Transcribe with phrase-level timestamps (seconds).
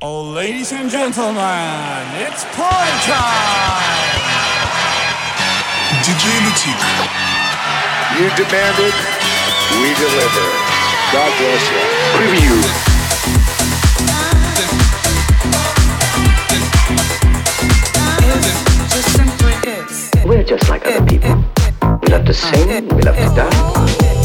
[0.00, 1.42] Oh, ladies and gentlemen,
[2.22, 3.82] it's party time!
[6.06, 6.78] DJ Lutik.
[8.14, 8.94] You demand it,
[9.74, 10.46] we deliver.
[11.10, 11.82] God bless you.
[12.14, 12.62] Preview.
[20.24, 21.42] We're just like other people.
[22.02, 24.17] We love to sing, we love to dance.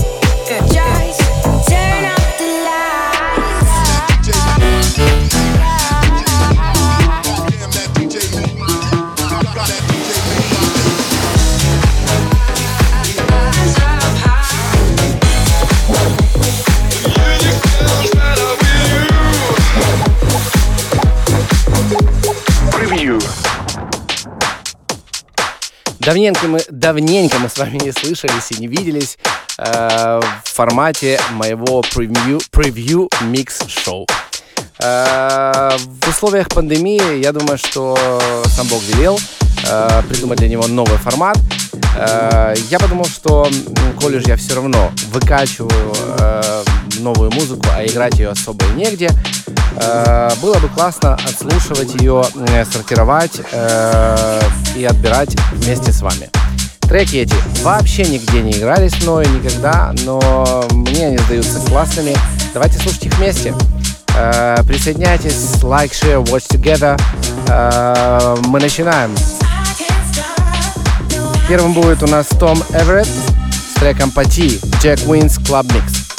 [26.05, 29.17] Давненько мы, давненько мы с вами не слышались и не виделись
[29.57, 34.05] э, в формате моего превью, превью микс-шоу.
[34.79, 37.97] Э, в условиях пандемии, я думаю, что
[38.47, 39.17] сам Бог велел
[39.69, 41.37] э, придумать для него новый формат.
[41.95, 46.63] Э, я подумал, что, м, коль уж я все равно выкачиваю э,
[46.99, 49.09] новую музыку, а играть ее особо и негде,
[49.75, 54.41] э, было бы классно отслушивать ее, э, сортировать э,
[54.75, 56.29] и отбирать вместе с вами.
[56.81, 62.15] Треки эти вообще нигде не игрались мною никогда, но мне они сдаются классными.
[62.53, 63.53] Давайте слушать их вместе.
[64.67, 66.99] Присоединяйтесь, like, share, watch together.
[68.47, 69.15] Мы начинаем.
[71.47, 76.12] Первым будет у нас Том Эверетт с треком Пати Jack Wins Club Mix.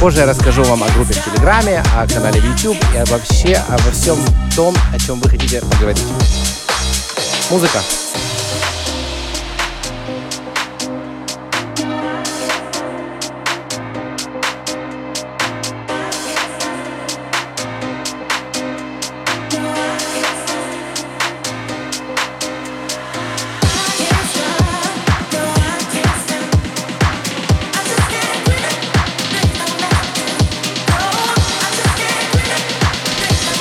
[0.00, 3.90] Позже я расскажу вам о группе в Телеграме, о канале в YouTube и вообще обо
[3.90, 4.16] всем
[4.54, 6.06] том, о чем вы хотите поговорить.
[7.50, 7.80] Музыка.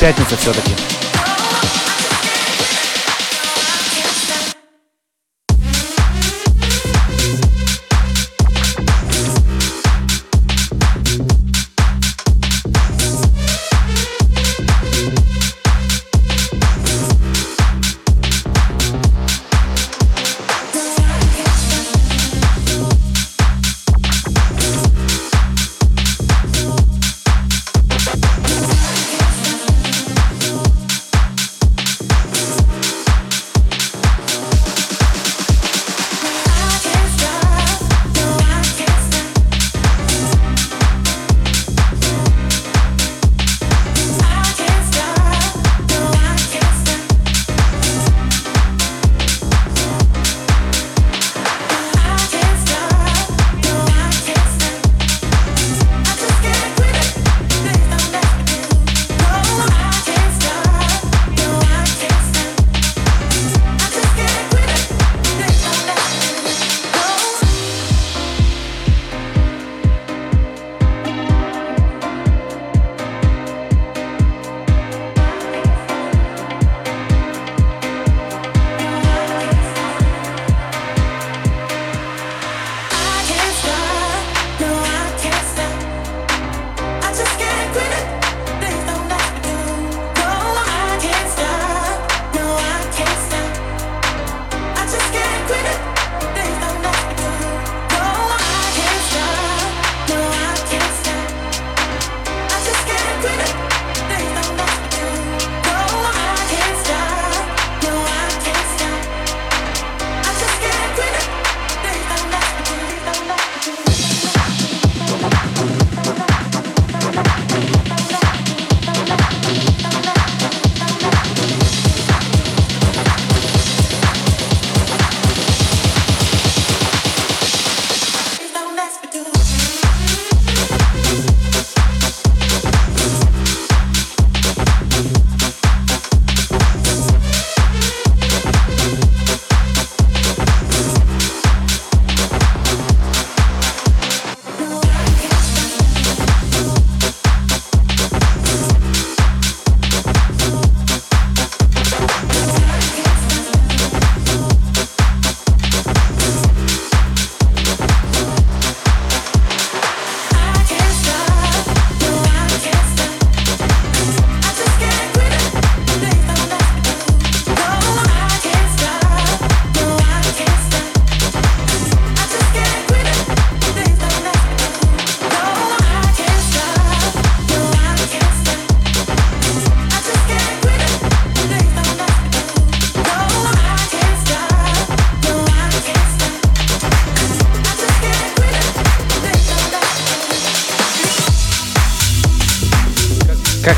[0.07, 1.06] Пятница все-таки.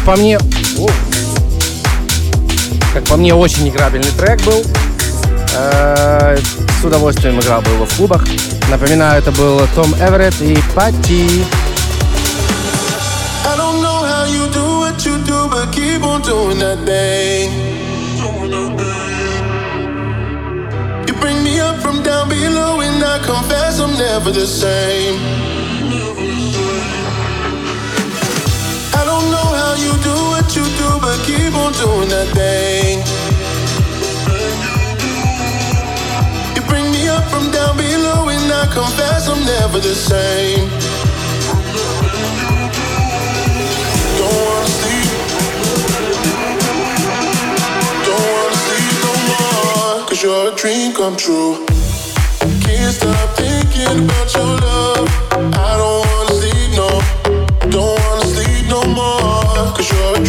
[0.10, 0.40] По мне...
[2.96, 4.64] Как по мне, очень играбельный трек был.
[5.56, 6.36] Э,
[6.82, 8.26] С удовольствием играл бы его в клубах.
[8.72, 11.46] Напоминаю, это был Том Эверетт и Пати.
[21.22, 25.59] Bring me up from down below, and I confess I'm never the same.
[29.70, 32.98] How you do what you do, but keep on doing that thing.
[36.56, 40.66] You bring me up from down below, and I confess I'm never the same.
[44.20, 45.12] Don't wanna sleep.
[48.08, 50.08] Don't wanna sleep no more.
[50.08, 51.54] Cause you're a dream come true.
[52.66, 55.19] Can't stop thinking about your love.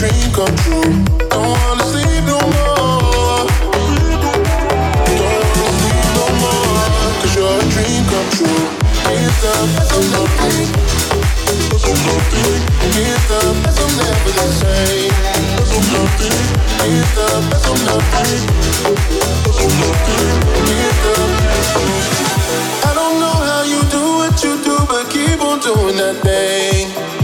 [0.01, 0.81] Dream come true.
[1.29, 3.45] Don't wanna sleep no more.
[3.61, 4.41] Don't
[5.29, 6.89] wanna sleep no more.
[7.21, 8.65] Cause you're dream come true.
[9.05, 10.73] Can't stop, I'm nothing.
[11.85, 15.13] Can't stop, I'm never the same.
[16.81, 18.41] Can't stop, I'm nothing.
[20.65, 21.31] Can't stop.
[22.89, 27.20] I don't know how you do what you do, but keep on doing that thing.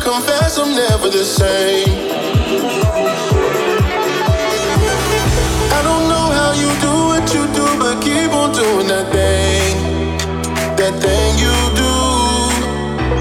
[0.00, 2.10] Confess I'm never the same.
[5.76, 9.76] I don't know how you do what you do, but keep on doing that thing.
[10.76, 11.92] That thing you do.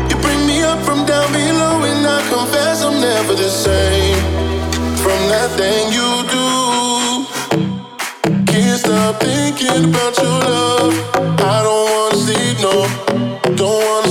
[0.09, 4.17] You bring me up from down below, and I confess I'm never the same.
[5.03, 6.47] From that thing you do.
[8.51, 10.93] Can't stop thinking about your love.
[11.41, 12.75] I don't wanna sleep, no.
[13.55, 14.08] Don't wanna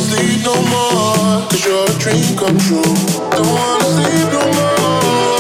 [1.69, 2.95] you're dream come true.
[3.31, 5.39] Don't wanna sleep no more.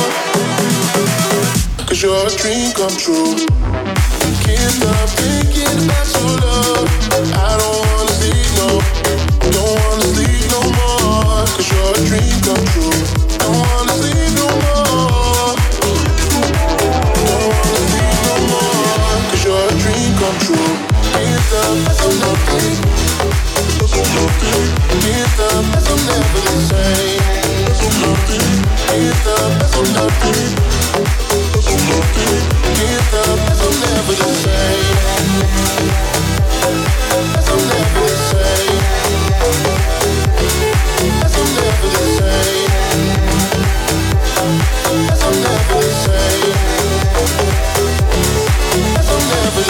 [1.86, 3.34] Cause you're dream come true.
[4.44, 6.07] Can't stop thinking about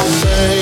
[0.09, 0.58] say.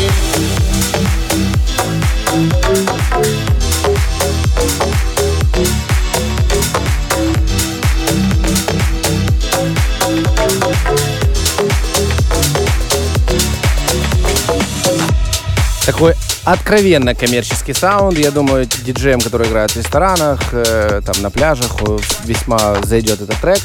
[15.87, 16.15] Такой
[16.45, 18.19] откровенно коммерческий саунд.
[18.19, 23.41] Я думаю, диджеям, которые играют в ресторанах, э, там на пляжах, э, весьма зайдет этот
[23.41, 23.61] трек.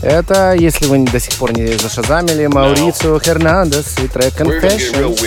[0.00, 5.20] Это, если вы до сих пор не зашазамили, Маурицио Хернандес и трек Confessions.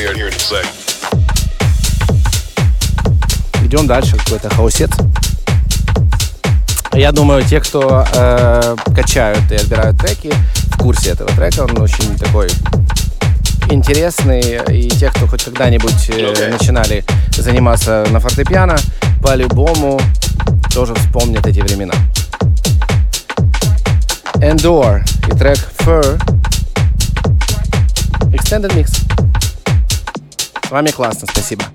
[3.63, 4.89] Идем дальше, какой-то хаосец.
[6.93, 10.33] Я думаю, те, кто э, качают и отбирают треки,
[10.71, 11.61] в курсе этого трека.
[11.61, 12.49] Он очень такой
[13.71, 14.61] интересный.
[14.69, 16.49] И те, кто хоть когда-нибудь э, Окей.
[16.49, 18.77] начинали заниматься на фортепиано,
[19.21, 19.99] по-любому
[20.73, 21.93] тоже вспомнят эти времена.
[24.35, 26.19] Endor и трек Fur.
[28.31, 28.89] Extended Mix.
[30.67, 31.65] С вами классно, спасибо.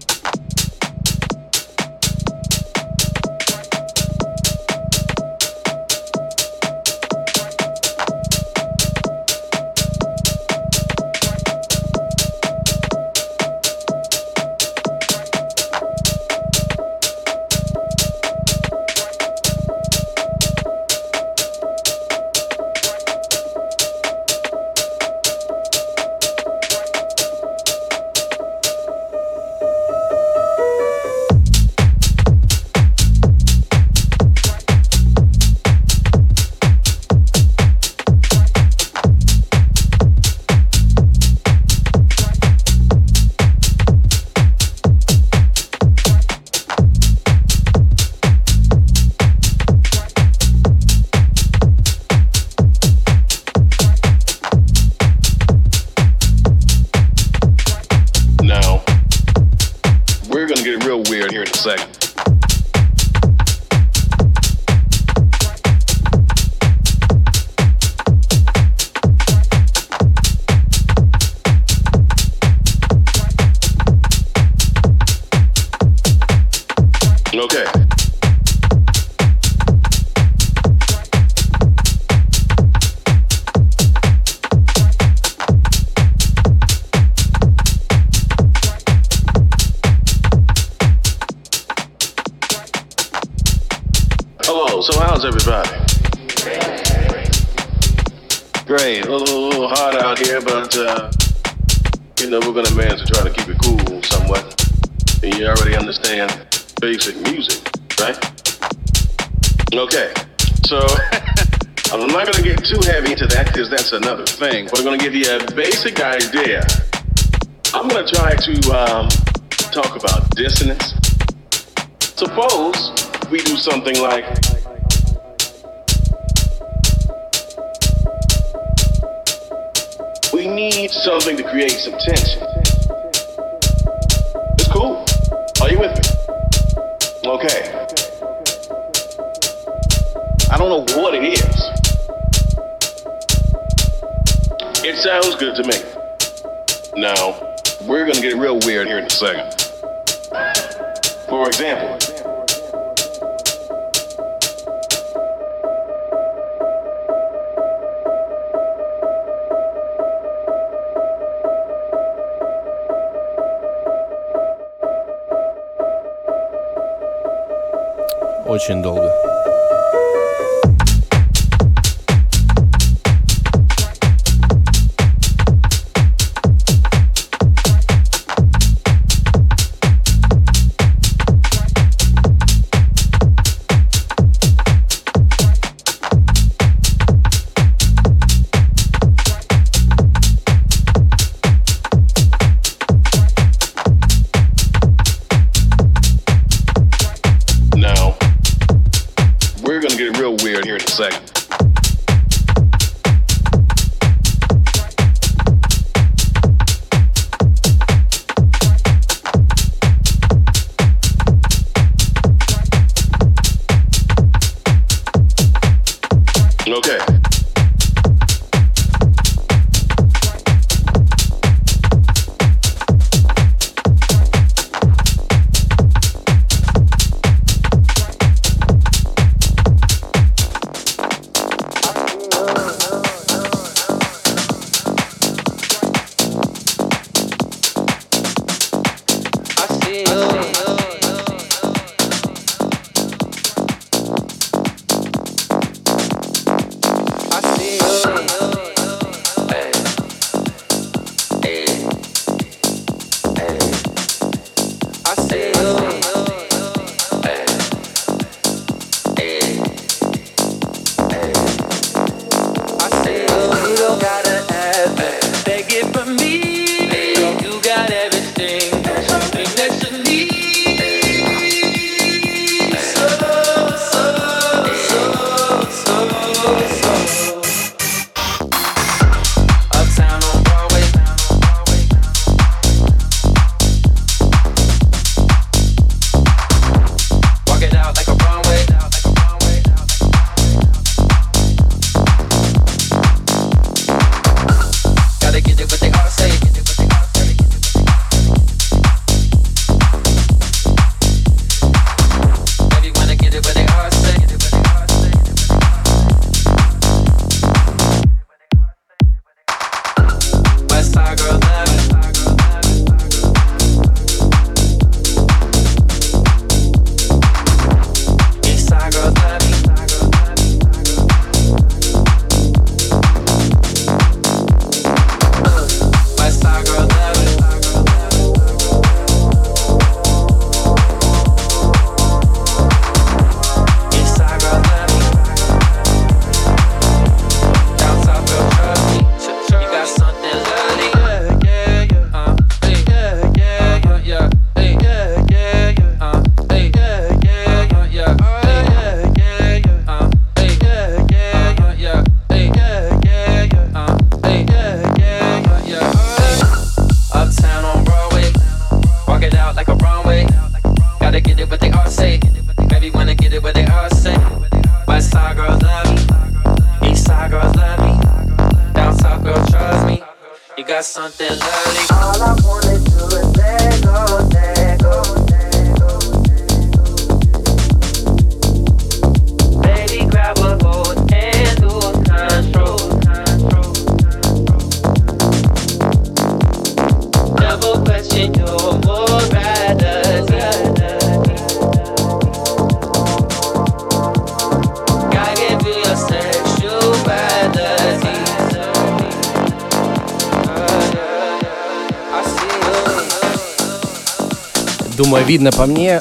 [405.37, 405.99] Видно по мне,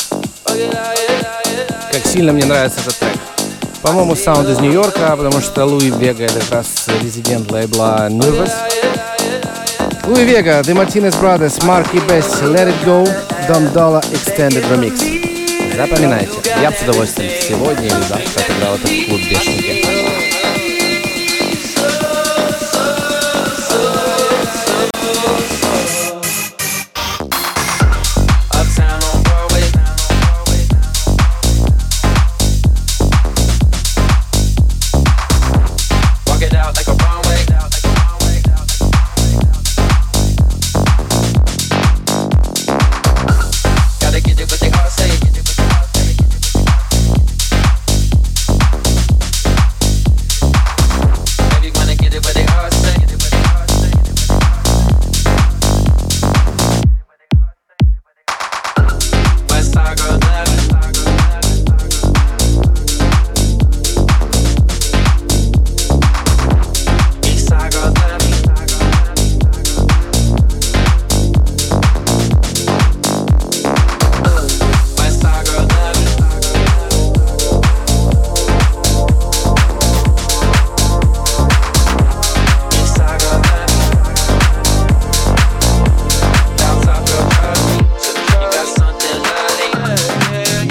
[1.92, 3.18] как сильно мне нравится этот трек.
[3.82, 8.54] По-моему, саунд из Нью-Йорка, потому что Луи Вега как раз резидент лейбла Nervous.
[10.06, 13.06] Луи Вега, The Martinez Brothers, Marky Best, Let It Go,
[13.50, 15.76] Don Dollar Extended Remix.
[15.76, 20.35] Запоминайте, я бы с удовольствием сегодня или завтра отыграл это в клуб Бешенки.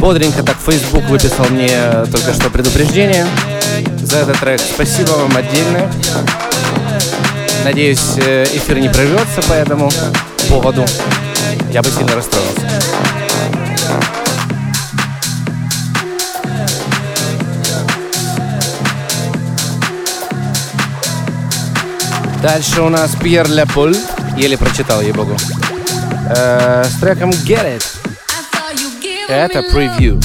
[0.05, 1.81] Бодренько так Facebook выписал мне
[2.13, 3.27] только что предупреждение
[4.03, 4.61] за этот трек.
[4.61, 5.91] Спасибо вам отдельно.
[7.65, 9.91] Надеюсь, э, эфир не прервется по этому
[10.51, 10.85] поводу.
[11.71, 12.61] Я бы сильно расстроился.
[22.43, 23.97] Дальше у нас Пьер Ляполь.
[24.37, 25.35] Еле прочитал, ей-богу.
[26.29, 27.94] Э, с треком Get It.
[29.29, 30.21] Это превью.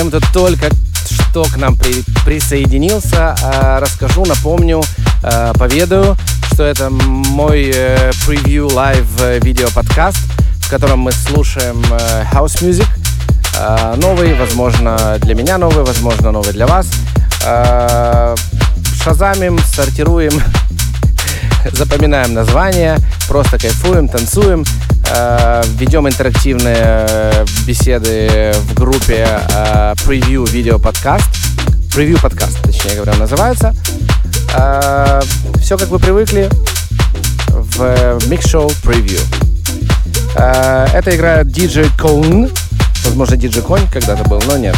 [0.00, 0.70] Тем, кто только
[1.04, 4.82] что к нам при- присоединился, э, расскажу, напомню,
[5.22, 6.16] э, поведаю,
[6.50, 10.16] что это мой э, превью live э, видео подкаст,
[10.62, 12.86] в котором мы слушаем э, house music,
[13.58, 16.86] э, новый, возможно, для меня новый, возможно, новый для вас.
[19.04, 20.32] Шазамим, сортируем,
[21.72, 22.96] запоминаем названия,
[23.28, 24.64] просто кайфуем, танцуем,
[25.80, 31.26] ведем интерактивные э, беседы в группе э, превью видео подкаст,
[31.94, 33.74] превью подкаст, точнее говоря, он называется.
[34.56, 35.20] Э,
[35.60, 36.48] все как вы привыкли
[37.48, 37.80] в
[38.28, 39.20] Mix Show Preview.
[40.36, 42.52] Э, это играет DJ Cone,
[43.04, 44.76] возможно, DJ Конь когда-то был, но нет.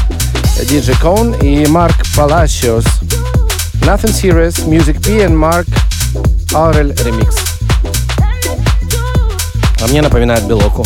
[0.63, 2.87] DJ Cone и Марк Palacios.
[3.83, 5.67] Nothing Serious, Music P and Mark
[6.53, 7.52] Aurel Remix.
[9.83, 10.85] А мне напоминает Белоку.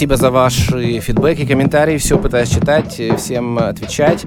[0.00, 1.98] Спасибо за ваши фидбэки, комментарии.
[1.98, 4.24] Все пытаюсь читать, э, всем отвечать.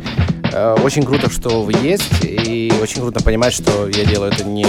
[0.51, 4.67] Э, Очень круто, что вы есть, и очень круто понимать, что я делаю это не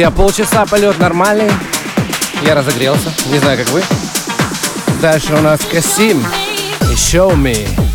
[0.00, 1.50] друзья, полчаса полет нормальный.
[2.42, 3.12] Я разогрелся.
[3.26, 3.82] Не знаю, как вы.
[5.02, 6.24] Дальше у нас Касим
[6.90, 7.89] и Show Me.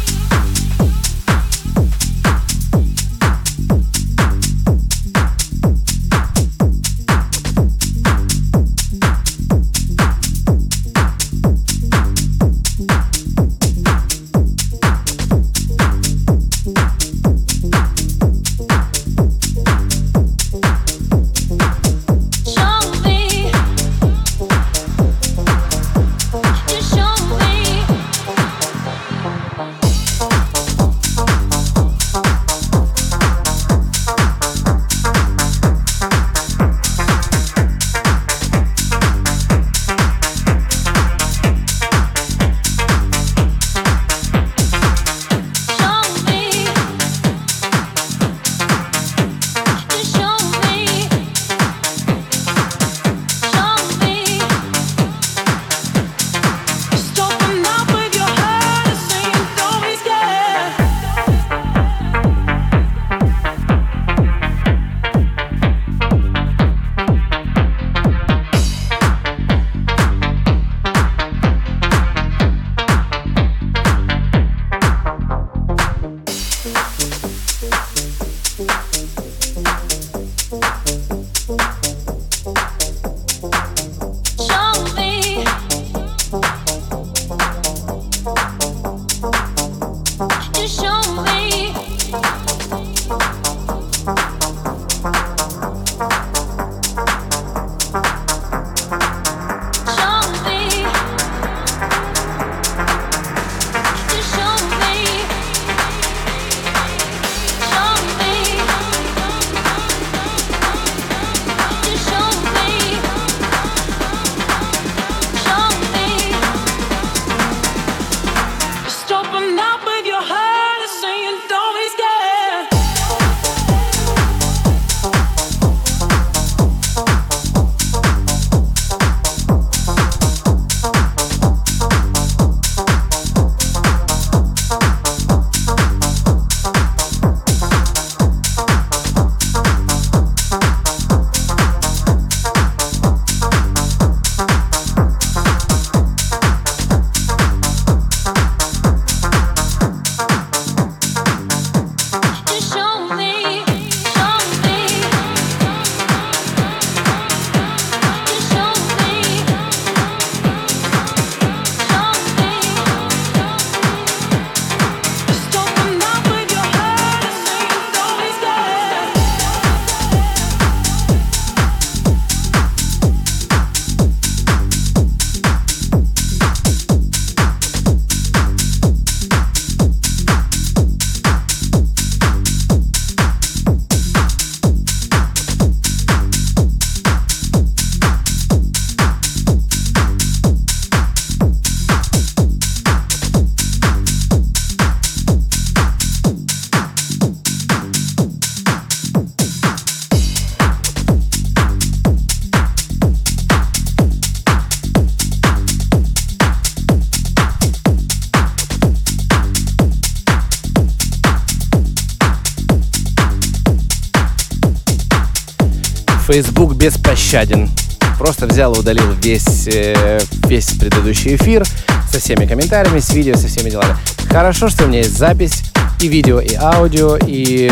[217.35, 217.69] Беспощаден.
[218.17, 221.65] Просто взял и удалил весь, э, весь предыдущий эфир
[222.09, 223.95] со всеми комментариями, с видео, со всеми делами.
[224.29, 225.63] Хорошо, что у меня есть запись
[225.99, 227.69] и видео, и аудио, и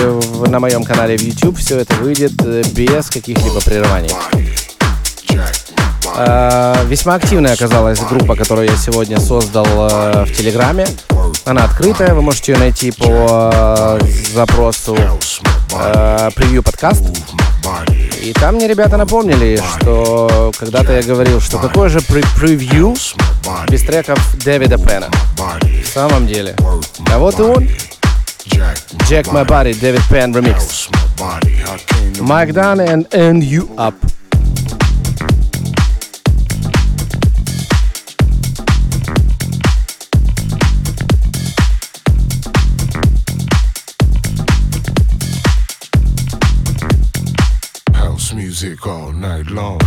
[0.47, 4.11] на моем канале в YouTube все это выйдет э, без каких-либо прерываний.
[6.17, 10.85] Э, весьма активная оказалась группа, которую я сегодня создал э, в Телеграме.
[11.45, 13.99] Она открытая, вы можете ее найти по э,
[14.33, 14.97] запросу
[15.73, 17.03] э, превью подкаст.
[18.23, 22.95] И там мне ребята напомнили, что когда-то я говорил, что какое же пре- превью
[23.69, 25.09] без треков Дэвида Пена.
[25.37, 26.55] В самом деле.
[27.11, 27.67] А вот и он.
[29.09, 30.87] Jack My Body, Дэвид Пен ремикс.
[32.19, 33.93] Mike Dunn and End You Up.
[49.23, 49.82] Night long.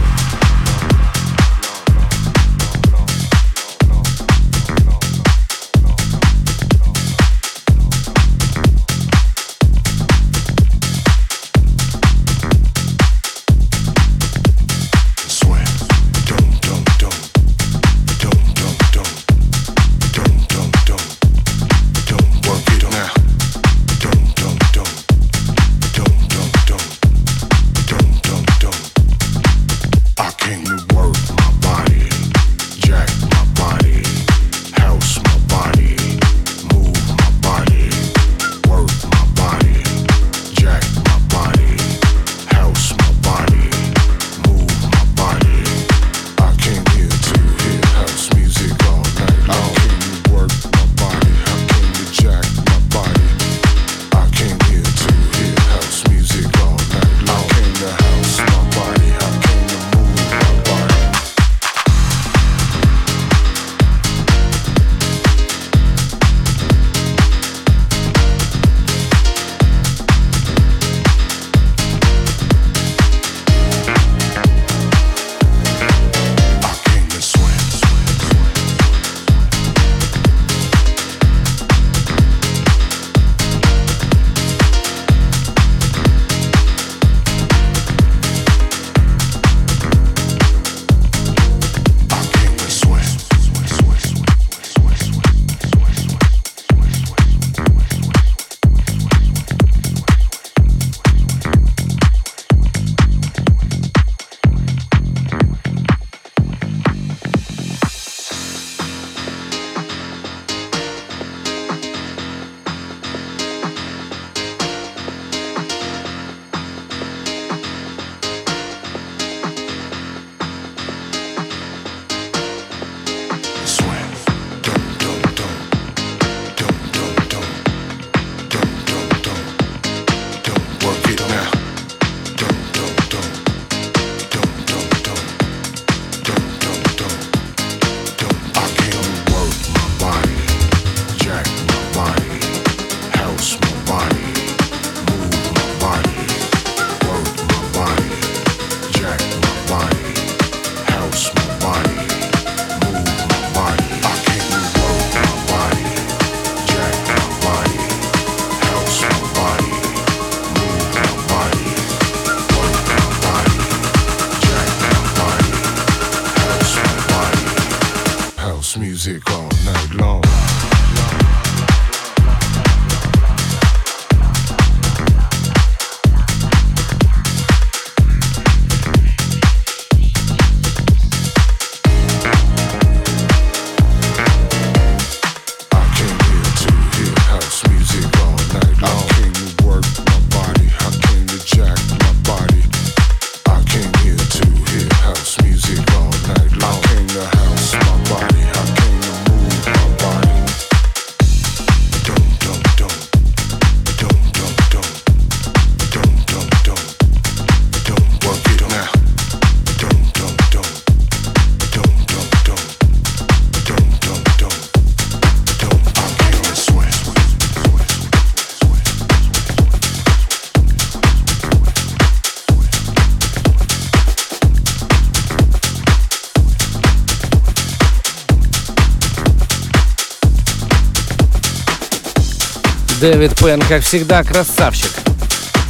[233.00, 234.90] Дэвид Пен, как всегда, красавчик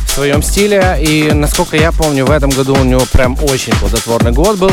[0.06, 0.96] в своем стиле.
[1.00, 4.70] И, насколько я помню, в этом году у него прям очень плодотворный год был.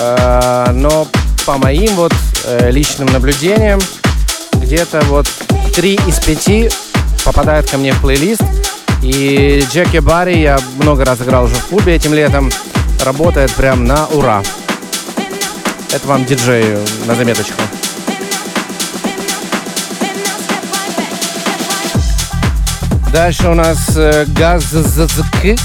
[0.00, 1.06] Э, Но
[1.46, 2.12] по моим вот
[2.44, 3.80] э, личным наблюдениям,
[4.54, 5.26] где-то вот
[5.74, 6.68] три из пяти
[7.24, 8.42] попадают ко мне в плейлист.
[9.02, 12.50] И Джеки Барри, я много раз играл уже в клубе этим летом,
[13.04, 14.42] работает прям на ура.
[15.92, 16.76] Это вам диджей
[17.06, 17.62] на заметочку.
[23.12, 25.56] Дальше у нас э, Газзк и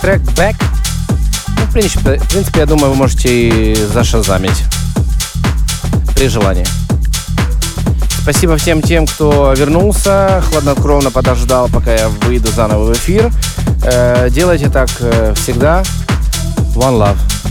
[0.00, 0.56] трек Back.
[1.56, 4.64] Ну, в принципе, в принципе, я думаю, вы можете и зашазамить
[6.14, 6.66] при желании.
[8.22, 13.30] Спасибо всем тем, кто вернулся, хладнокровно подождал, пока я выйду заново в эфир.
[13.84, 15.82] Э, делайте так э, всегда.
[16.74, 17.41] One love.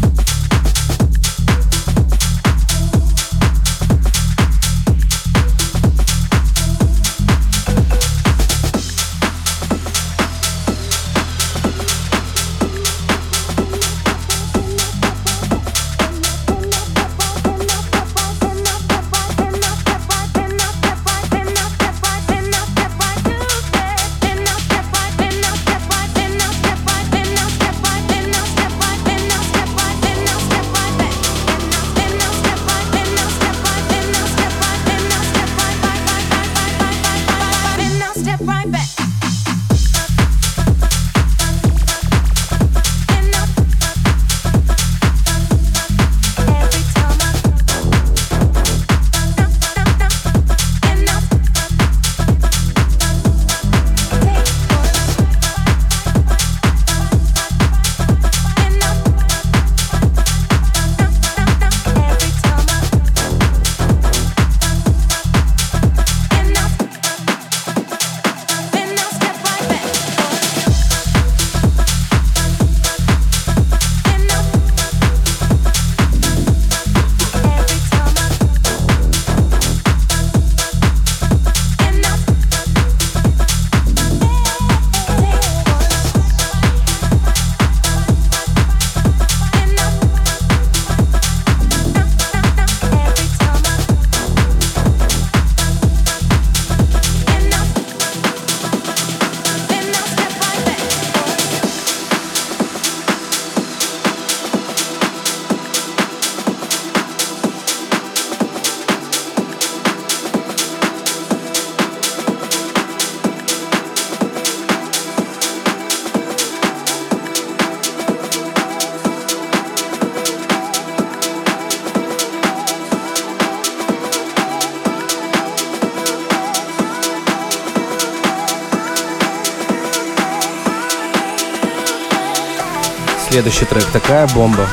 [133.31, 134.67] Следующий трек такая бомба.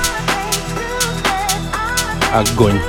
[2.33, 2.81] Огонь.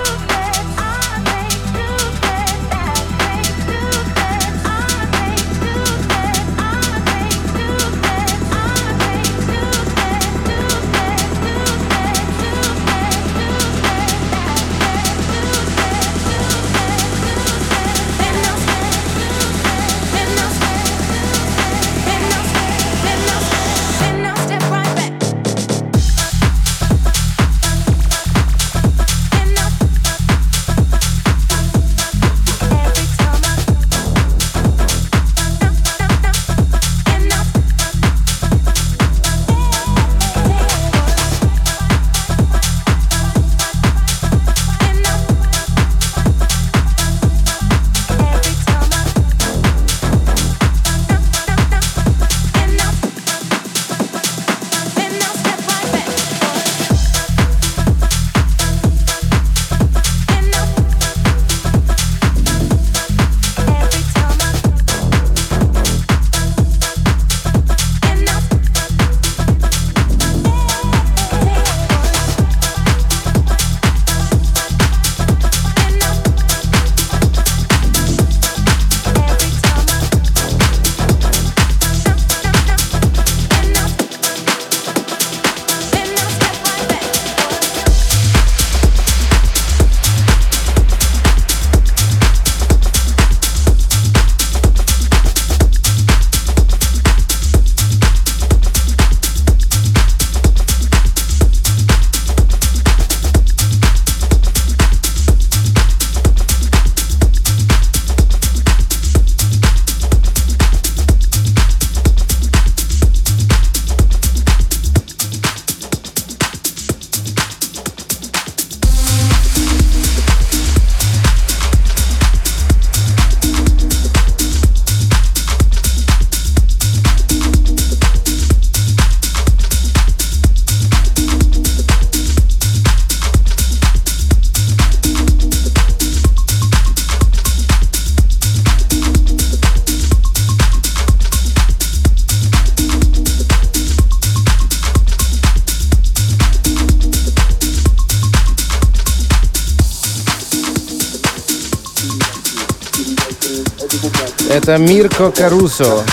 [154.69, 156.05] Это Мирко Карусо.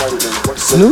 [0.77, 0.91] Ну,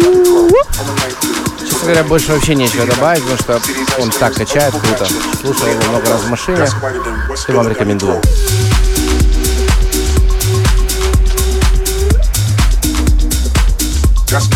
[1.59, 5.07] честно говоря, больше вообще нечего добавить, потому что он так качает круто.
[5.41, 6.67] Слушал его много раз в машине
[7.47, 8.21] и вам рекомендую.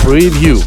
[0.05, 0.63] Preview.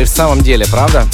[0.00, 1.06] и в самом деле, правда?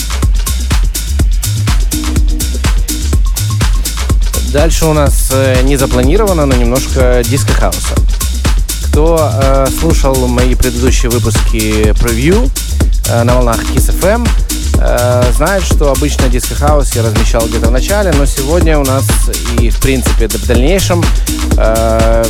[4.52, 7.94] Дальше у нас э, не запланировано, но немножко диско хауса.
[8.84, 12.48] Кто э, слушал мои предыдущие выпуски превью
[13.08, 14.28] э, на волнах Kiss FM,
[14.78, 19.04] э, знает, что обычно диско хаус я размещал где-то в начале, но сегодня у нас
[19.60, 21.04] и в принципе в дальнейшем
[21.56, 22.24] э,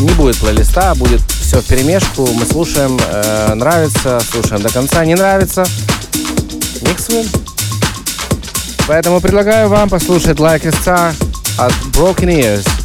[0.00, 2.26] не будет плейлиста, будет все в перемешку.
[2.26, 5.64] Мы слушаем, э, нравится, слушаем до конца, не нравится.
[6.82, 7.26] Mixwell.
[8.86, 11.14] Поэтому предлагаю вам послушать Like a Star
[11.58, 12.77] от Broken Ears.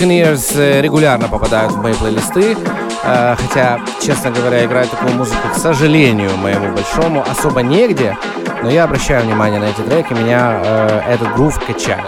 [0.00, 2.56] Э, регулярно попадают в мои плейлисты,
[3.04, 8.16] э, хотя, честно говоря, играть такую музыку, к сожалению, моему большому, особо негде,
[8.62, 12.06] но я обращаю внимание на эти треки, меня э, этот грув качает.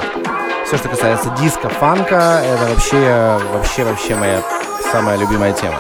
[0.67, 4.41] Все, что касается диска, фанка, это вообще, вообще, вообще моя
[4.91, 5.77] самая любимая тема.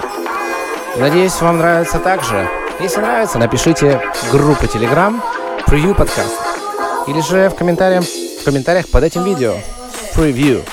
[0.96, 2.48] Надеюсь, вам нравится также.
[2.80, 4.00] Если нравится, напишите
[4.30, 5.20] группу Telegram
[5.66, 6.40] Preview подкаст.
[7.06, 9.54] Или же в комментариях, в комментариях под этим видео.
[10.14, 10.64] Preview.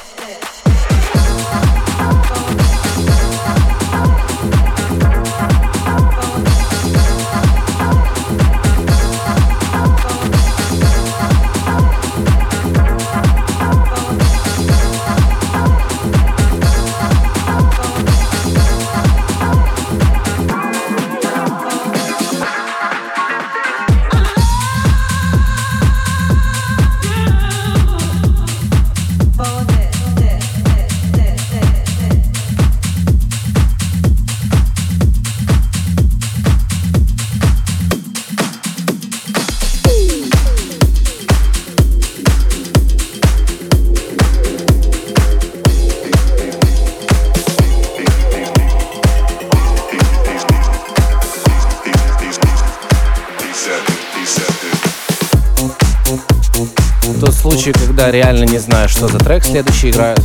[58.12, 60.22] Реально не знаю, что за трек следующий играют.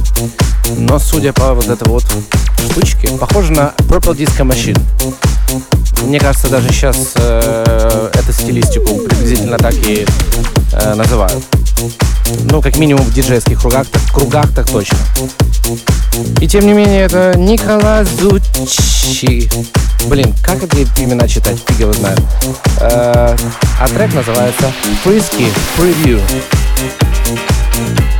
[0.77, 2.05] Но судя по вот этой вот
[2.71, 4.81] штучке, похоже на Purple Disco Machine.
[6.03, 10.07] Мне кажется, даже сейчас э, эту стилистику приблизительно так и
[10.73, 11.43] э, называют.
[12.51, 14.99] Ну, как минимум в диджейских кругах, так, кругах так точно.
[16.41, 19.49] И тем не менее, это Никола Зучи.
[20.09, 21.57] Блин, как эти имена читать?
[21.67, 22.21] Фиг его знает.
[22.81, 23.37] Э,
[23.81, 24.73] а трек называется
[25.05, 26.21] Frisky Preview.
[27.77, 28.16] Thank you.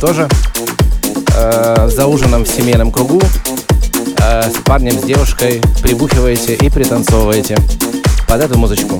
[0.00, 0.28] Тоже.
[1.36, 3.20] Э, за ужином в семейном кругу
[4.18, 7.58] э, с парнем, с девушкой прибухиваете и пританцовываете
[8.26, 8.98] под эту музычку.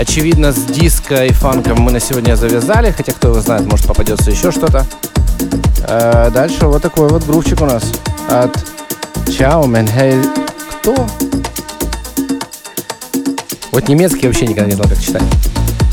[0.00, 4.50] Очевидно, с диско и фанком мы на сегодня завязали, хотя его знает, может попадется еще
[4.50, 4.84] что-то.
[5.86, 7.84] Э, дальше вот такой вот грувчик у нас
[8.28, 8.56] от
[9.30, 10.22] Чао Менхей.
[10.80, 11.06] Кто?
[13.72, 15.22] Вот немецкий вообще никогда не знал, как читать.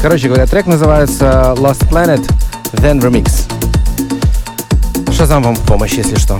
[0.01, 2.25] Короче говоря, трек называется Lost Planet,
[2.73, 3.51] Then Remix.
[5.11, 6.39] Шазам вам в помощь, если что.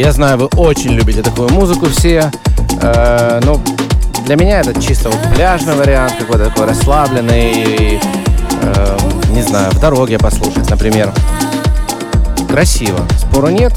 [0.00, 2.30] Я знаю, вы очень любите такую музыку все.
[2.80, 3.60] Э, ну,
[4.24, 8.00] для меня это чисто вот пляжный вариант, какой-то такой расслабленный.
[8.62, 8.98] э,
[9.32, 11.12] не знаю, в дороге послушать, например.
[12.48, 13.74] Красиво, спору нет,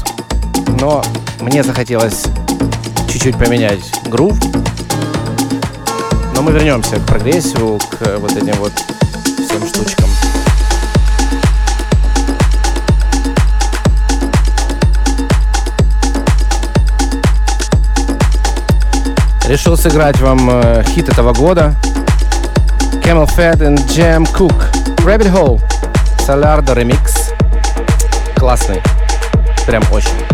[0.80, 1.04] но
[1.40, 2.24] мне захотелось
[3.12, 4.34] чуть-чуть поменять грув.
[6.34, 8.72] Но мы вернемся к прогрессиву, к вот этим вот
[19.46, 21.74] Решил сыграть вам э, хит этого года.
[23.02, 24.54] Camel Fat and Jam Cook.
[25.04, 25.60] Rabbit Hole.
[26.26, 27.34] Solardo Remix.
[28.36, 28.80] Классный.
[29.66, 30.33] Прям очень.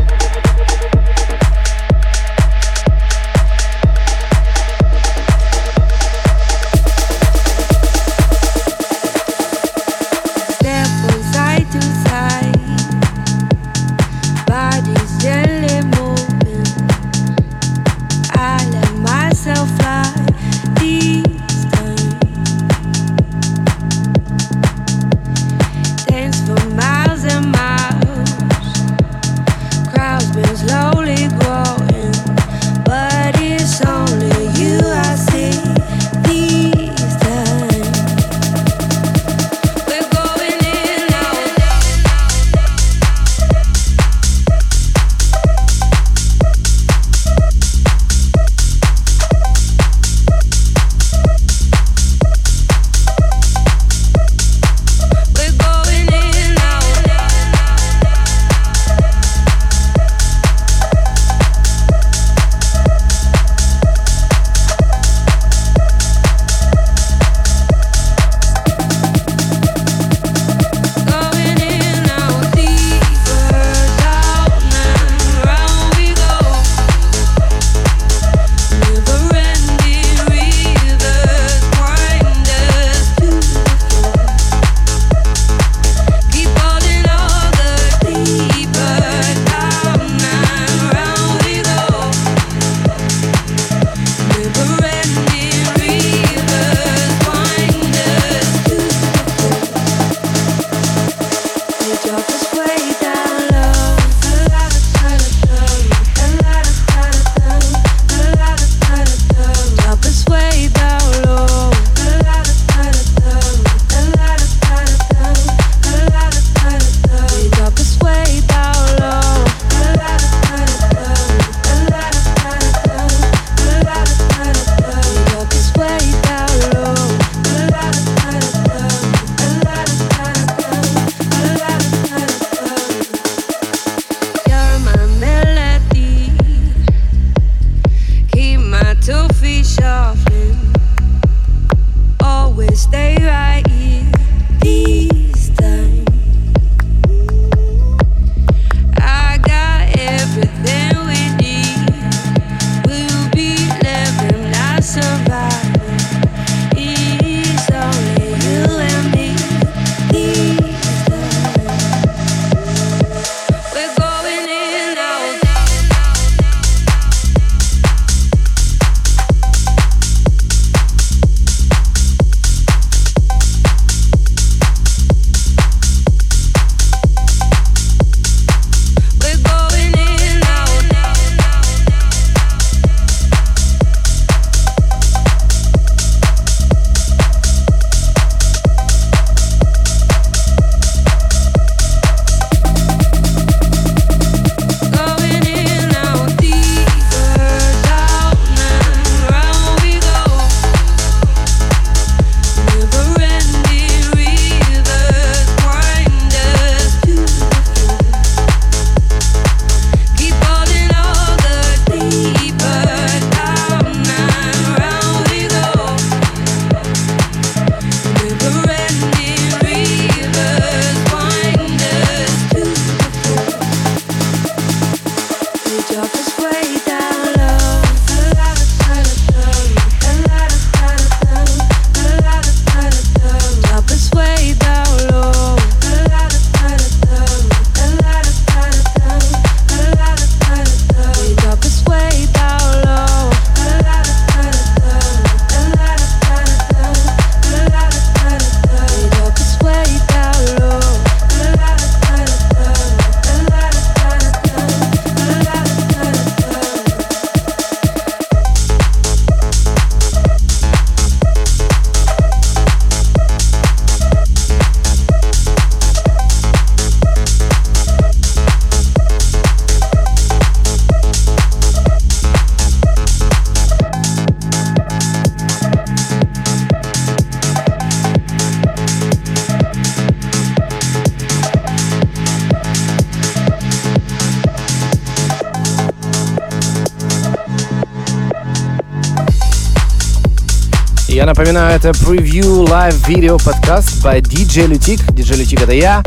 [291.52, 295.04] Напоминаю, это превью live видео подкаст by DJ Lutik.
[295.12, 296.00] DJ Lutik это я.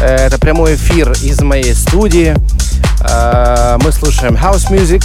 [0.00, 2.34] Э, Это прямой эфир из моей студии.
[3.00, 5.04] Э, Мы слушаем house music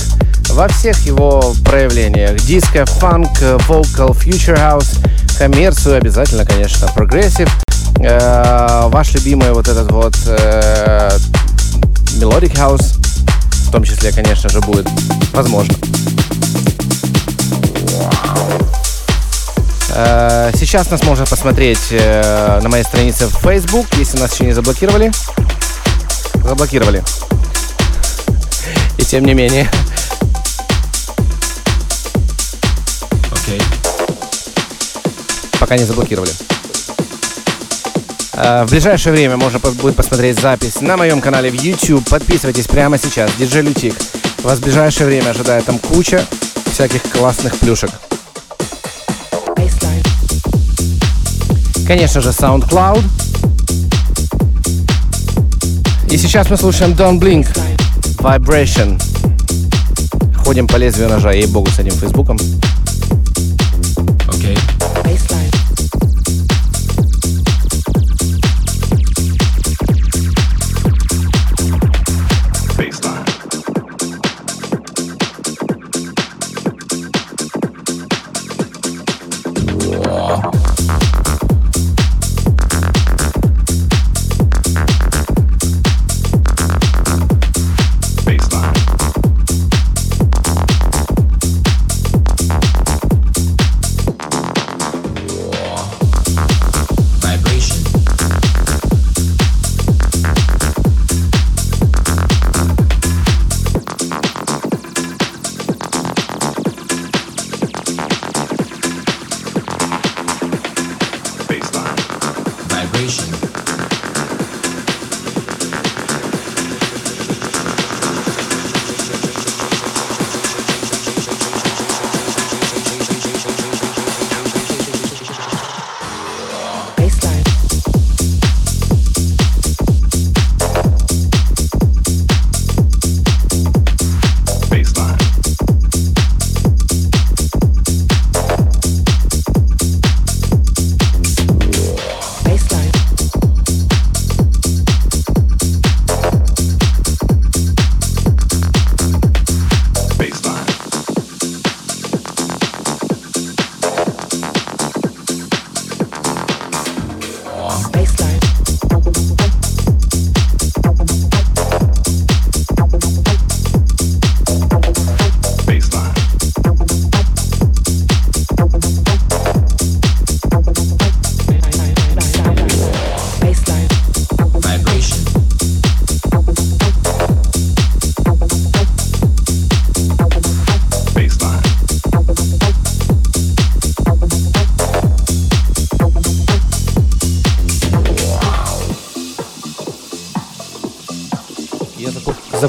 [0.50, 2.36] во всех его проявлениях.
[2.42, 3.30] Диско, фанк,
[3.68, 4.98] вокал, future house,
[5.38, 7.50] коммерцию обязательно, конечно, прогрессив.
[8.00, 10.16] Э, Ваш любимый вот этот вот
[12.18, 12.98] melodic house,
[13.68, 14.88] в том числе, конечно же, будет
[15.32, 15.76] возможно.
[19.96, 25.10] Сейчас нас можно посмотреть э, на моей странице в Facebook, если нас еще не заблокировали.
[26.44, 27.02] Заблокировали.
[28.98, 29.70] И тем не менее.
[33.32, 33.62] Окей.
[35.62, 36.32] Пока не заблокировали.
[38.34, 42.06] Э, В ближайшее время можно будет посмотреть запись на моем канале в YouTube.
[42.10, 43.32] Подписывайтесь прямо сейчас.
[43.40, 43.96] Диджей Лютик.
[44.44, 46.26] Вас в ближайшее время ожидает там куча
[46.74, 47.92] всяких классных плюшек.
[51.88, 53.04] Конечно же, SoundCloud.
[56.10, 57.48] И сейчас мы слушаем Don't Blink
[58.18, 59.00] Vibration.
[60.36, 62.40] Ходим по лезвию ножа, ей-богу, с этим фейсбуком.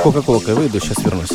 [0.06, 1.30] Кока-Колкой выйду, сейчас вернусь.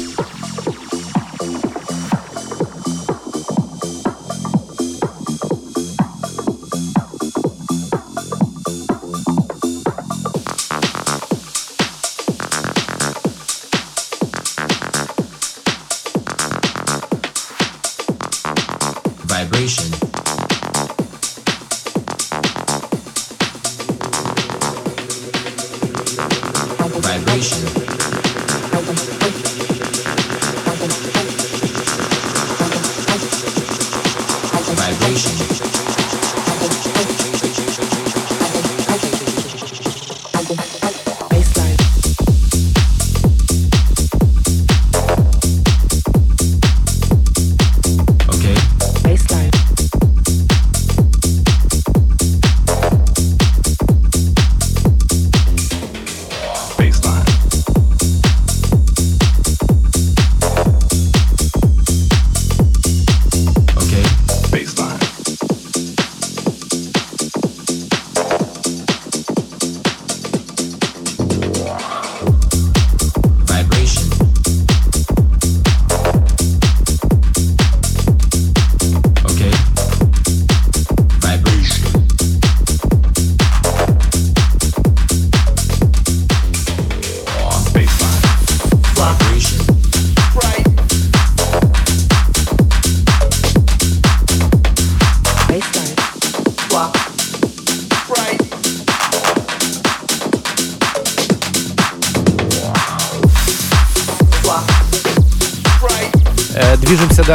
[19.25, 19.91] Vibration.
[19.91, 20.10] Vibration.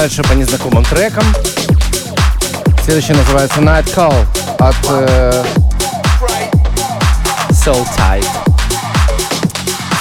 [0.06, 1.24] дальше по незнакомым трекам.
[2.84, 4.14] Следующий называется Night Call
[4.60, 5.44] от э,
[7.50, 8.24] Soul Tide.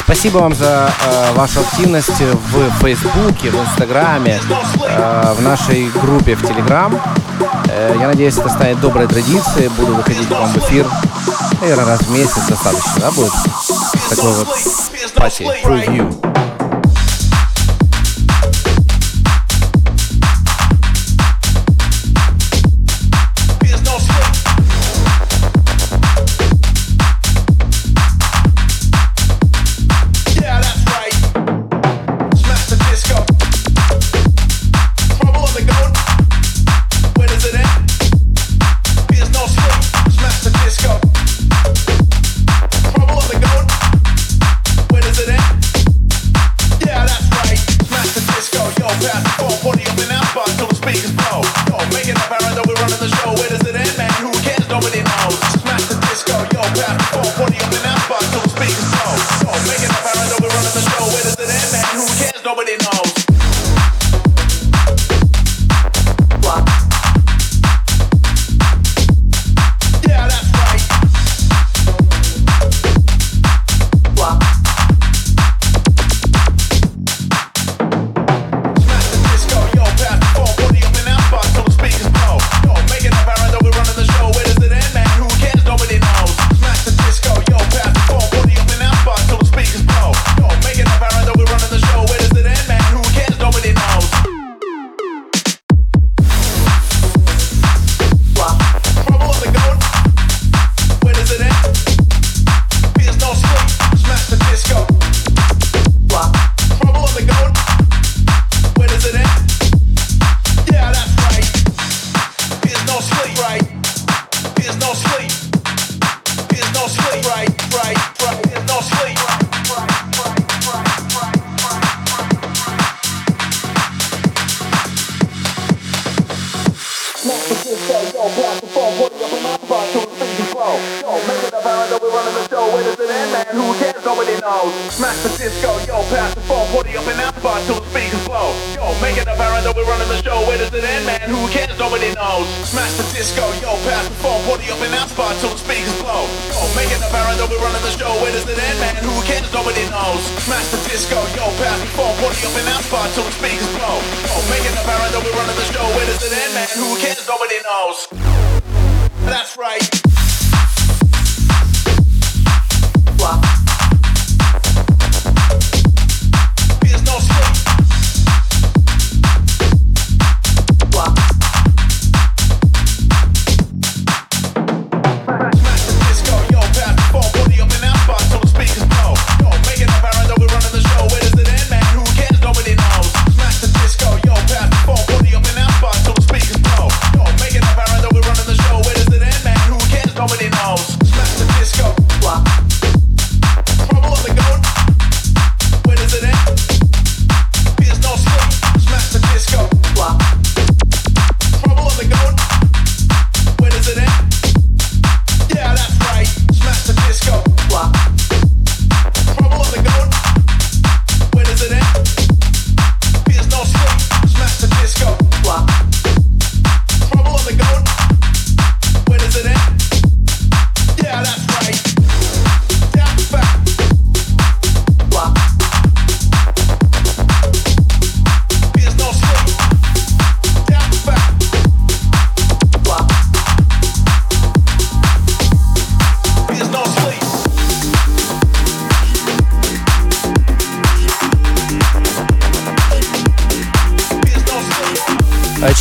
[0.03, 4.40] Спасибо вам за э, вашу активность в Фейсбуке, в Инстаграме,
[4.88, 7.02] э, в нашей группе в Телеграм.
[7.69, 9.69] Э, я надеюсь, это станет доброй традицией.
[9.69, 10.86] Буду выходить к вам в эфир,
[11.61, 13.34] наверное, раз в месяц достаточно, да, будет?
[14.11, 14.49] Такой вот
[15.15, 16.24] пати, превью.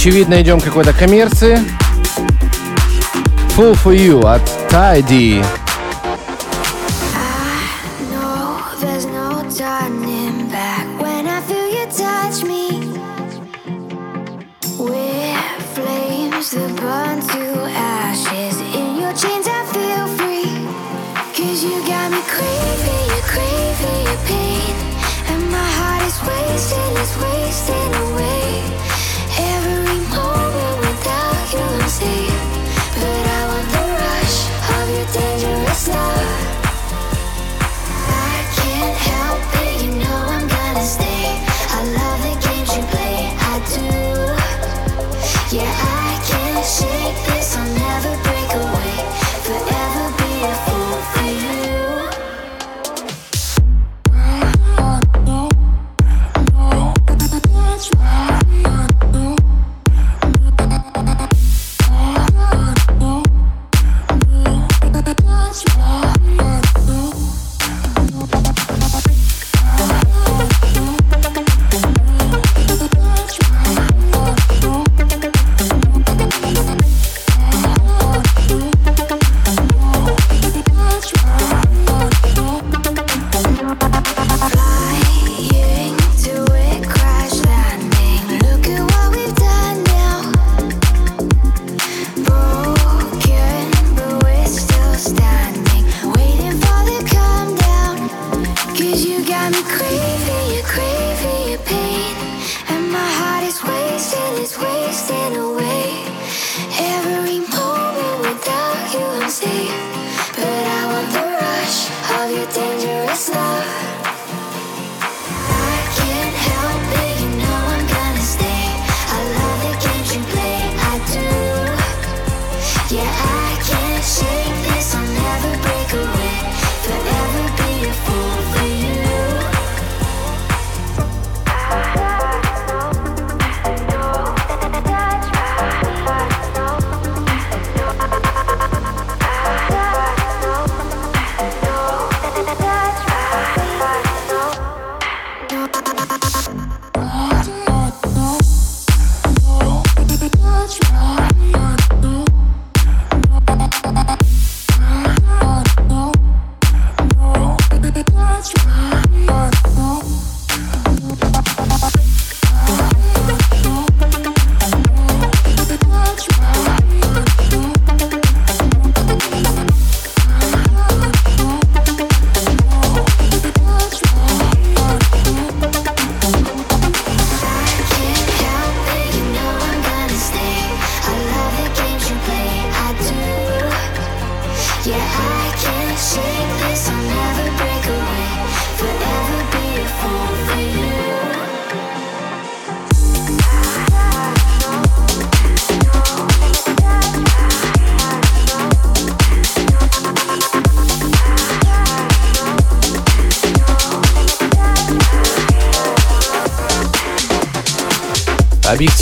[0.04, 1.58] очевидно, идем к какой-то коммерции.
[3.56, 5.42] Full for you от Tidy.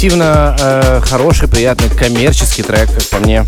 [0.03, 3.45] Объективно э, хороший, приятный коммерческий трек, как по мне.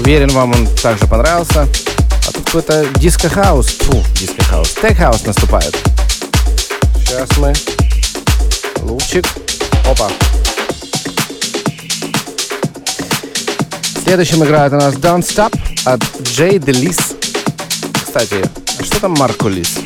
[0.00, 1.68] Уверен, вам он также понравился.
[2.26, 3.68] А тут какой-то диско-хаус.
[3.68, 4.74] Фу, диско-хаус.
[4.82, 5.76] Тек-хаус наступает.
[6.96, 7.52] Сейчас мы.
[8.82, 9.26] Лутик.
[9.88, 10.10] Опа.
[14.02, 17.14] Следующим играет у нас Don't Stop от Jay de Lys.
[18.04, 18.42] Кстати,
[18.80, 19.85] а что там Marco Lys?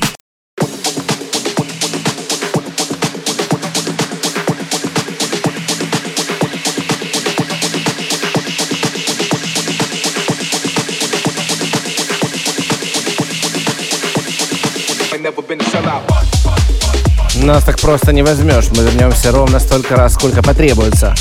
[17.36, 18.68] Нас так просто не возьмешь.
[18.74, 21.14] Мы вернемся ровно столько раз, сколько потребуется.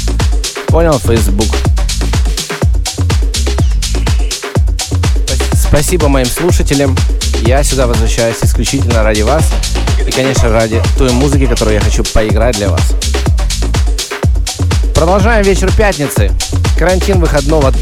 [0.68, 1.48] Понял, Facebook?
[5.54, 6.96] Спасибо моим слушателям.
[7.46, 9.44] Я сюда возвращаюсь исключительно ради вас.
[10.08, 12.82] И, конечно, ради той музыки, которую я хочу поиграть для вас.
[14.96, 16.32] Продолжаем вечер пятницы.
[16.78, 17.74] Карантин выходного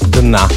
[0.00, 0.48] дна.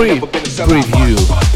[0.00, 1.49] brief preview.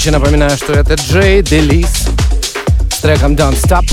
[0.00, 2.06] Случай напоминаю, что это Джей Делис
[2.90, 3.84] с треком Don't Stop.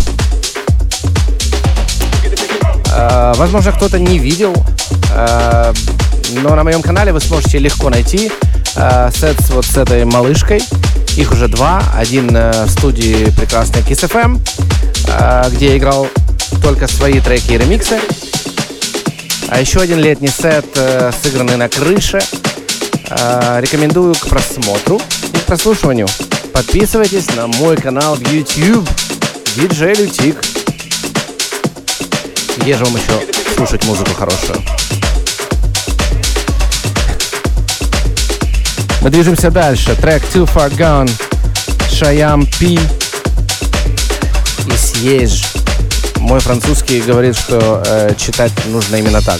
[2.95, 4.53] Э, возможно, кто-то не видел,
[5.13, 5.73] э,
[6.43, 8.31] но на моем канале вы сможете легко найти
[8.77, 10.63] э, сет вот с этой малышкой.
[11.17, 11.83] Их уже два.
[11.93, 16.07] Один э, в студии прекрасной Kiss FM, где я играл
[16.63, 17.99] только свои треки и ремиксы.
[19.49, 22.19] А еще один летний сет, э, сыгранный на крыше.
[23.09, 25.01] Рекомендую к просмотру
[25.47, 26.07] прослушиванию.
[26.53, 28.87] Подписывайтесь на мой канал в YouTube
[29.55, 30.41] DJ Лютик.
[32.57, 33.21] Где же вам еще
[33.55, 34.61] слушать музыку хорошую?
[39.01, 39.95] Мы движемся дальше.
[39.95, 41.09] Трек Too Far Gone.
[41.93, 42.77] Шаям Пи
[44.67, 45.45] и Съезж.
[46.17, 49.39] Мой французский говорит, что э, читать нужно именно так.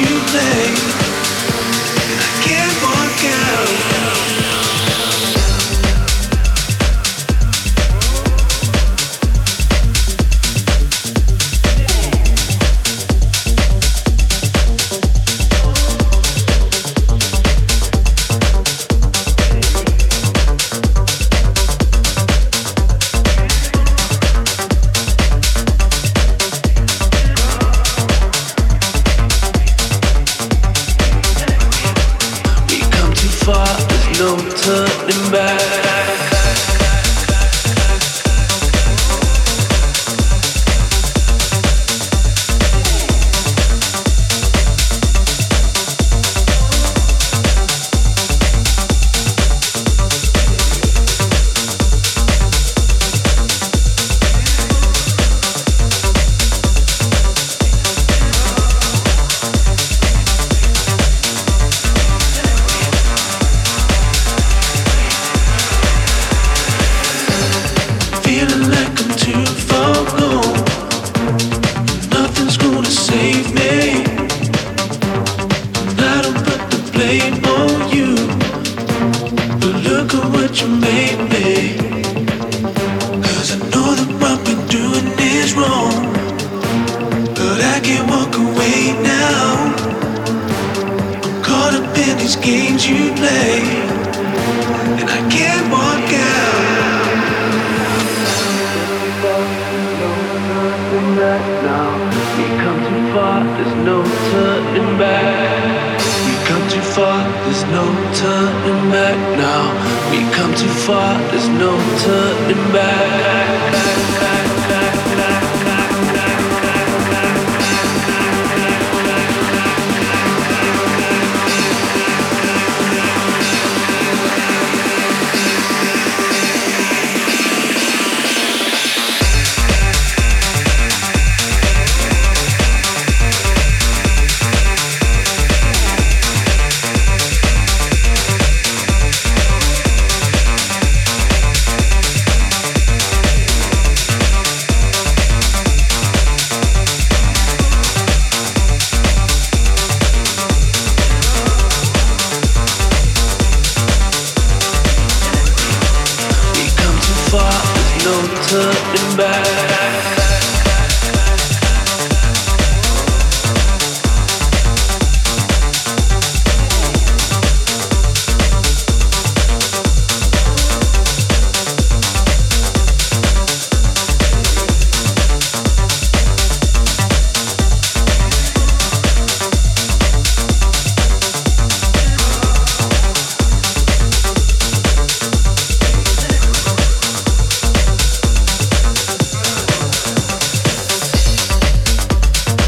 [0.00, 0.74] You play.
[2.18, 4.23] I can't walk out.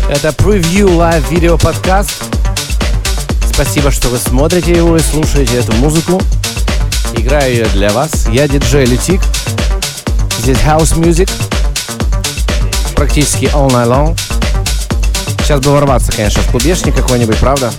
[0.08, 2.12] Это превью live видео подкаст.
[3.52, 6.22] Спасибо, что вы смотрите его и слушаете эту музыку.
[7.16, 8.28] Играю ее для вас.
[8.28, 9.20] Я диджей Лутик.
[10.38, 11.28] Здесь house music.
[12.94, 14.18] Практически all night long.
[15.42, 17.72] Сейчас бы ворваться, конечно, в клубешник какой-нибудь, правда?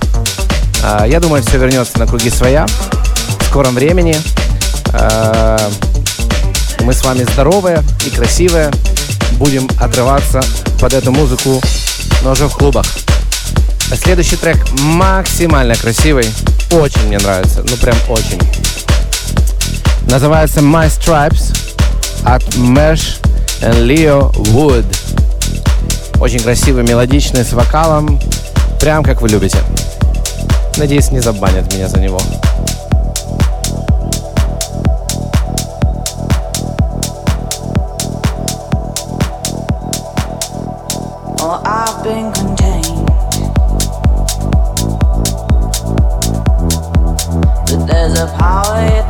[0.84, 2.66] А, я думаю, все вернется на круги своя
[3.40, 4.18] в скором времени.
[4.92, 5.58] А,
[6.82, 8.70] мы с вами здоровые и красивые.
[9.40, 10.42] Будем отрываться
[10.80, 11.62] под эту музыку,
[12.24, 12.86] но уже в клубах.
[14.04, 16.26] Следующий трек максимально красивый.
[16.72, 17.64] Очень мне нравится.
[17.68, 18.40] Ну прям очень.
[20.10, 21.56] Называется My Stripes
[22.24, 23.20] от Mesh
[23.62, 24.86] and Leo Wood.
[26.20, 28.20] Очень красивый, мелодичный, с вокалом.
[28.80, 29.60] Прям как вы любите.
[30.78, 32.20] Надеюсь, не забанят меня за него.
[42.08, 42.16] But
[47.86, 49.07] there's a power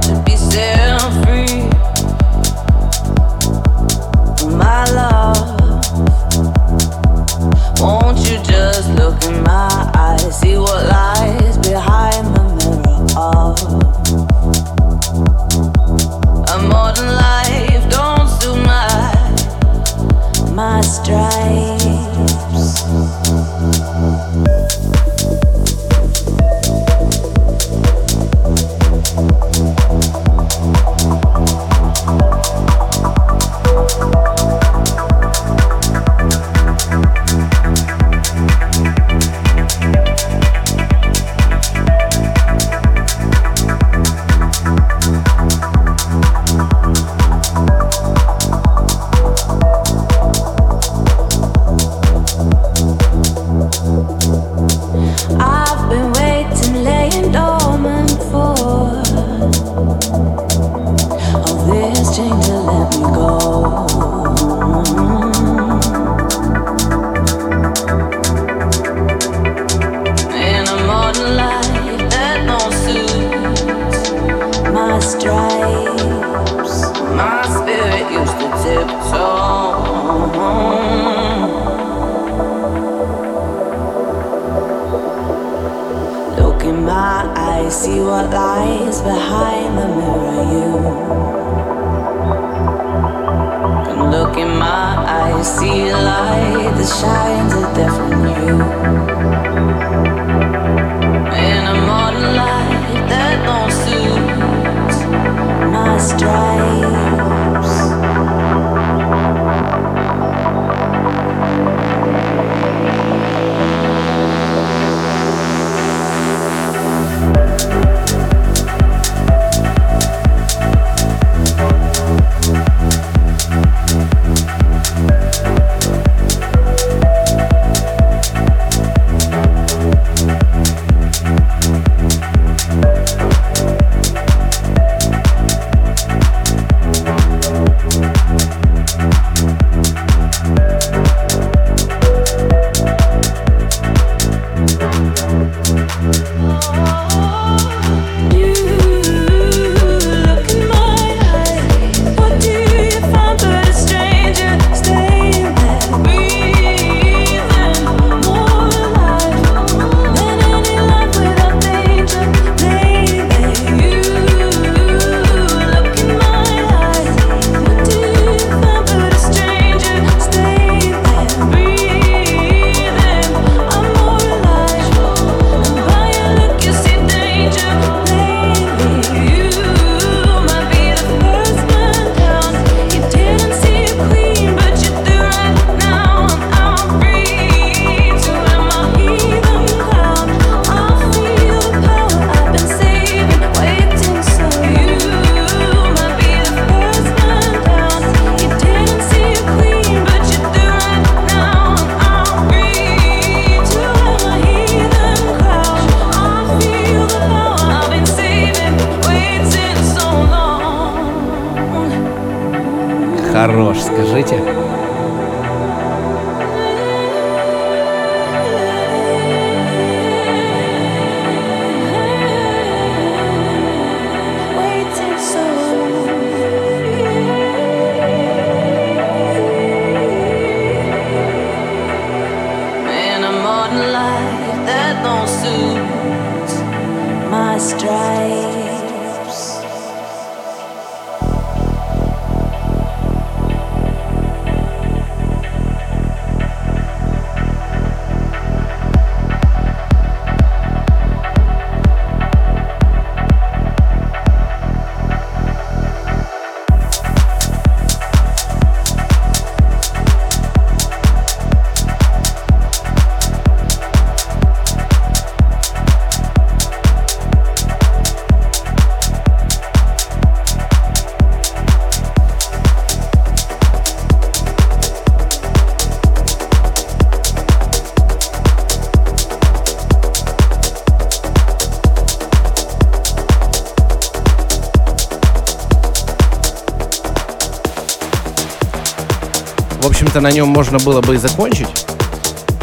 [290.18, 291.68] Общем-то, на нем можно было бы и закончить,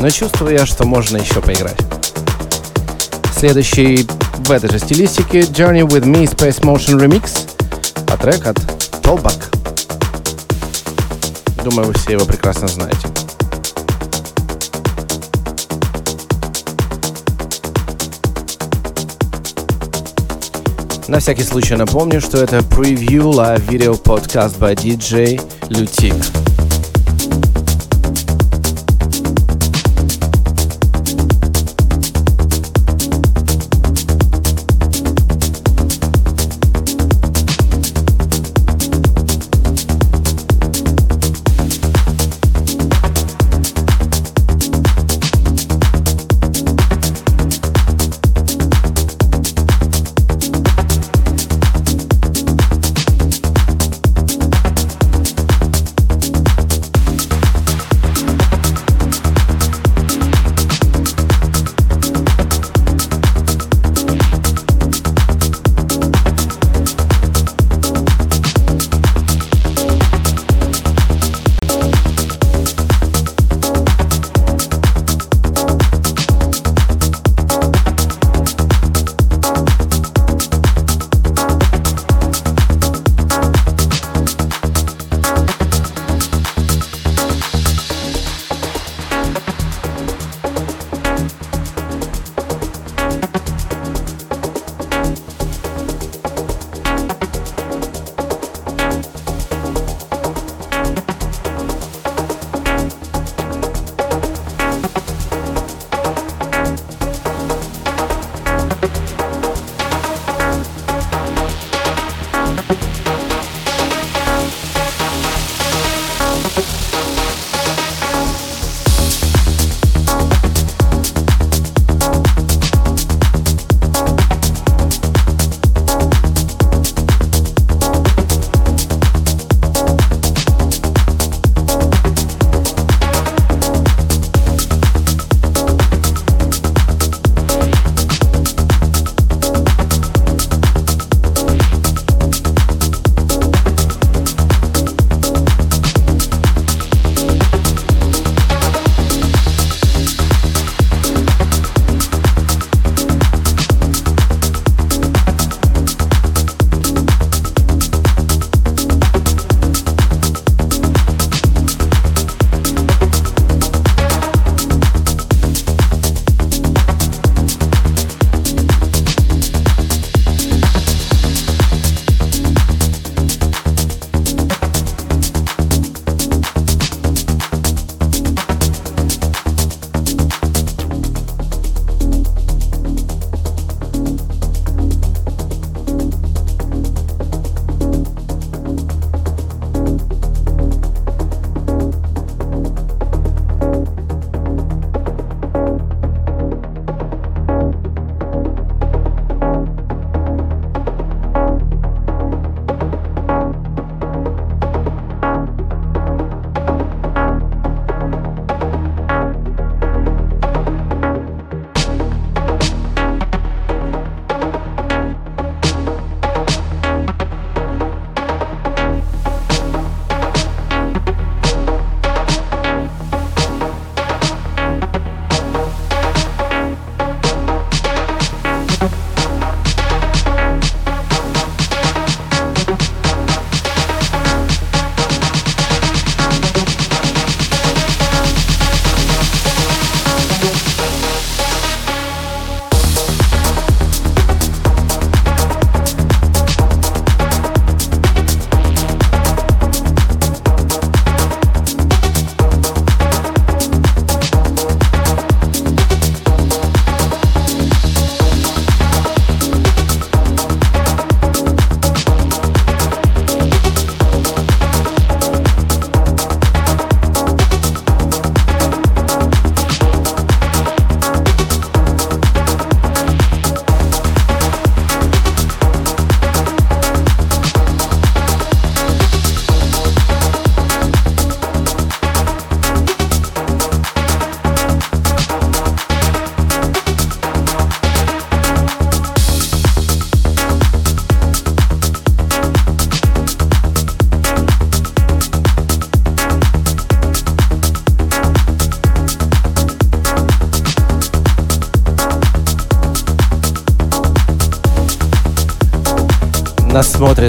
[0.01, 1.77] но чувствую я, что можно еще поиграть.
[3.39, 4.09] Следующий
[4.39, 7.31] в этой же стилистике Journey with Me Space Motion Remix,
[8.09, 8.57] а трек от
[9.03, 9.35] Толбак.
[11.63, 13.07] Думаю, вы все его прекрасно знаете.
[21.07, 26.44] На всякий случай напомню, что это превью live video podcast by DJ Lutik.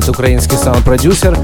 [0.06, 1.36] Смотрит украинский саунд-продюсер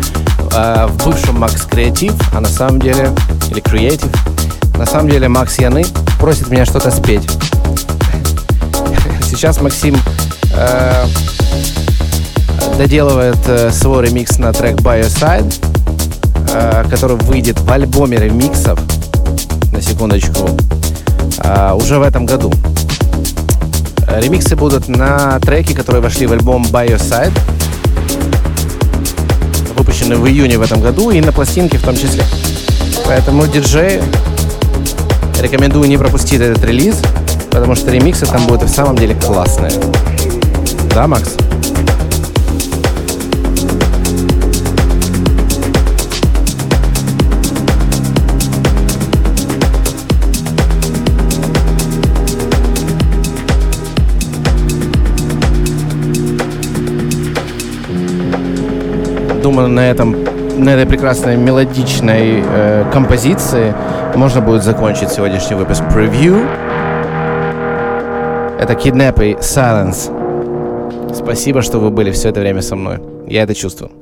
[0.54, 3.10] э, в бывшем Макс Креатив, а на самом деле,
[3.50, 4.12] или Креатив,
[4.78, 5.84] на самом деле Макс Яны
[6.20, 7.28] просит меня что-то спеть.
[9.24, 9.98] Сейчас Максим
[10.54, 11.06] э,
[12.78, 15.52] доделывает э, свой ремикс на трек By Your Side,
[16.54, 18.80] э, который выйдет в альбоме ремиксов,
[19.72, 20.50] на секундочку,
[21.40, 22.54] э, уже в этом году.
[24.20, 26.90] Ремиксы будут на треки, которые вошли в альбом By
[30.12, 32.24] Выпущенный в июне в этом году, и на пластинке в том числе.
[33.06, 34.02] Поэтому диджеи
[35.42, 37.02] рекомендую не пропустить этот релиз,
[37.50, 39.72] потому что ремиксы там будут в самом деле классные.
[40.94, 41.36] Да, Макс?
[59.52, 60.16] Думаю, на этом
[60.58, 63.74] на этой прекрасной мелодичной э, композиции
[64.16, 66.38] можно будет закончить сегодняшний выпуск превью.
[68.60, 70.10] Это Kidnap и Silence.
[71.14, 73.00] Спасибо, что вы были все это время со мной.
[73.28, 74.01] Я это чувствую.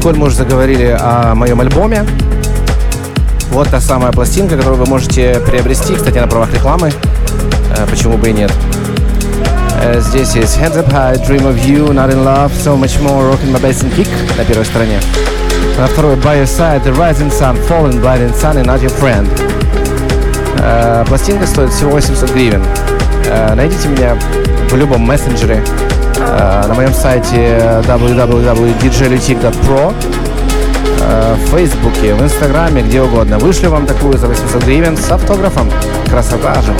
[0.00, 2.06] Коль мы уже заговорили о моем альбоме,
[3.50, 6.92] вот та самая пластинка, которую вы можете приобрести, кстати, на правах рекламы.
[7.76, 8.52] Э, почему бы и нет.
[9.82, 13.30] Э, здесь есть Hands Up High, Dream of You, Not in Love, So Much More,
[13.30, 14.08] Rockin' My Bass and Kick
[14.38, 15.00] на первой стороне.
[15.78, 19.26] На второй By Your Side, The Rising Sun, Falling, Blinding Sun и Not Your Friend.
[20.60, 22.62] Э, пластинка стоит всего 800 гривен.
[23.54, 24.16] Найдите меня
[24.70, 25.62] в любом мессенджере
[26.20, 29.94] на моем сайте www.djlutik.pro
[31.00, 33.38] э, в Фейсбуке, в Инстаграме, где угодно.
[33.38, 35.68] Вышлю вам такую за 800 гривен с автографом.
[36.08, 36.72] Красота же.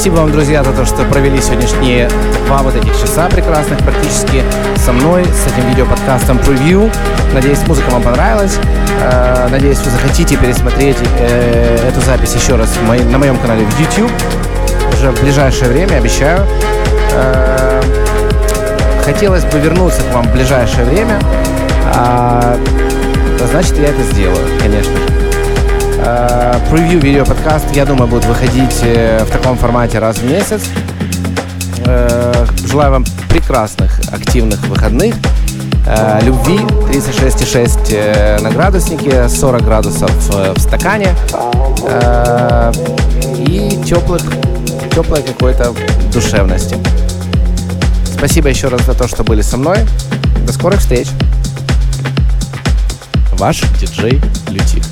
[0.00, 2.08] Спасибо вам, друзья, за то, что провели сегодняшние
[2.46, 4.42] два вот этих часа прекрасных практически
[4.78, 6.90] со мной, с этим видеоподкастом превью.
[7.34, 8.56] Надеюсь, музыка вам понравилась.
[9.02, 12.74] Э, надеюсь, вы захотите пересмотреть э, эту запись еще раз
[13.10, 14.10] на моем канале в YouTube.
[14.94, 16.46] Уже в ближайшее время, обещаю.
[17.12, 17.82] Э,
[19.04, 21.20] хотелось бы вернуться к вам в ближайшее время.
[21.94, 22.56] А,
[23.50, 25.29] значит, я это сделаю, конечно же.
[26.02, 30.62] Э, превью видео подкаст, я думаю, будет выходить э, в таком формате раз в месяц.
[31.84, 35.14] Э, желаю вам прекрасных, активных выходных.
[36.22, 36.58] Любви
[36.92, 41.08] 36,6 на градуснике, 40 градусов в стакане
[43.38, 44.22] и теплых
[44.94, 45.74] теплой какой-то
[46.12, 46.76] душевности.
[48.16, 49.78] Спасибо еще раз за то, что были со мной.
[50.46, 51.08] До скорых встреч.
[53.32, 54.89] Ваш диджей Лютик.